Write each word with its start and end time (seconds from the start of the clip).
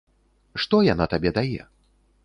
Што 0.63 0.81
яна 0.87 1.05
табе 1.13 1.35
дае? 1.37 1.61